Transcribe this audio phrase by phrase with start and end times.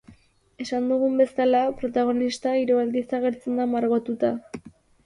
[0.63, 4.35] Esan dugun bezala, protagonista hiru aldiz agertzen da margotuta.